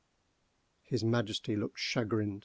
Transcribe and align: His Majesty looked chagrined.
His 0.81 1.03
Majesty 1.03 1.55
looked 1.55 1.77
chagrined. 1.77 2.39